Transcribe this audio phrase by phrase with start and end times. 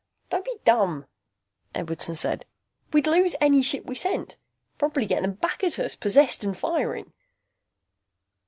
[0.31, 1.05] "Don't be dumb,"
[1.75, 2.47] Edwardson said.
[2.91, 4.35] "We'd lose any ship we sent.
[4.79, 7.13] Probably get them back at us, possessed and firing."